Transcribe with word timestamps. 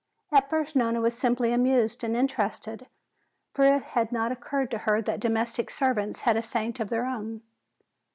At 0.31 0.49
first 0.49 0.75
Nona 0.75 0.99
was 0.99 1.15
simply 1.15 1.53
amused 1.53 2.03
and 2.03 2.17
interested, 2.17 2.87
for 3.53 3.65
it 3.65 3.83
had 3.83 4.11
not 4.11 4.31
occurred 4.31 4.71
to 4.71 4.79
her 4.79 4.99
that 4.99 5.19
domestic 5.19 5.69
servants 5.69 6.21
had 6.21 6.35
a 6.35 6.41
saint 6.41 6.79
of 6.79 6.89
their 6.89 7.05
own. 7.05 7.43